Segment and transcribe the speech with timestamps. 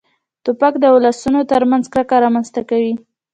[0.43, 2.93] توپک د ولسونو تر منځ کرکه رامنځته کوي.